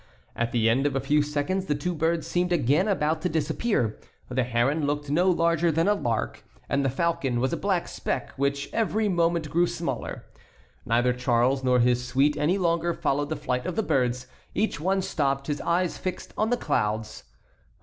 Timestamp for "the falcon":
6.83-7.39